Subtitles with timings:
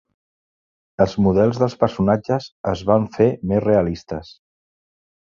[1.03, 4.33] Els models dels personatges es van fer més realistes.